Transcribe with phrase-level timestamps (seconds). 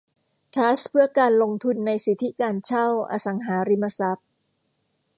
[0.53, 4.27] ทรัสต์เพื่อการลงทุนในสิทธิการเช่าอสังหาริมทรัพย์